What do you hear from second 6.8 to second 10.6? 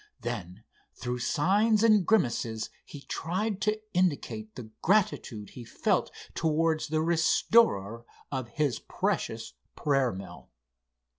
the restorer of his precious prayer mill.